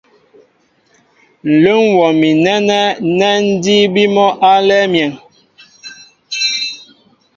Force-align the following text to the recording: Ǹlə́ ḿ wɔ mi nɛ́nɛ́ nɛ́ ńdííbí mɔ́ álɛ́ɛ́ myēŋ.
Ǹlə́ 1.51 1.75
ḿ 1.85 1.85
wɔ 1.95 2.07
mi 2.19 2.29
nɛ́nɛ́ 2.43 2.83
nɛ́ 3.17 3.33
ńdííbí 3.49 4.03
mɔ́ 4.15 4.29
álɛ́ɛ́ 4.51 4.85
myēŋ. 4.91 5.11